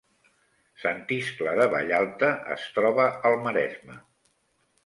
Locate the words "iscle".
1.17-1.53